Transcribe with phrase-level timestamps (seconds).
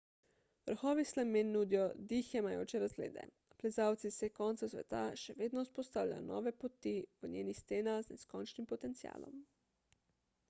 [0.67, 1.81] vrhovi slemen nudijo
[2.13, 3.25] dih jemajoče razglede
[3.63, 6.93] plezalci iz vseh koncev sveta še vedno vzpostavljajo nove poti
[7.25, 9.37] v njenih stenah z neskončnim potencialom